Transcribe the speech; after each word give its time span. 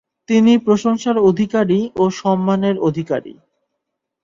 তিনি 0.29 0.53
প্রশংসার 0.57 1.17
অধিকারী 1.29 1.79
ও 1.95 2.03
সম্মানের 2.19 2.75
অধিকারী। 2.79 3.33